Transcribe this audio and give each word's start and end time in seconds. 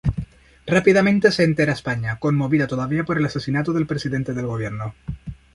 Rápidamente 0.65 1.31
se 1.31 1.43
entera 1.43 1.73
España, 1.73 2.17
conmovida 2.17 2.65
todavía 2.65 3.03
por 3.03 3.19
el 3.19 3.25
asesinato 3.27 3.71
del 3.71 3.85
Presidente 3.85 4.33
del 4.33 4.47
Gobierno. 4.47 4.95